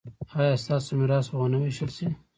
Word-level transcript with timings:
ایا 0.39 0.55
ستاسو 0.63 0.91
میراث 0.99 1.25
به 1.31 1.37
ویشل 1.63 1.89
نه 1.91 1.95
شي؟ 1.95 2.07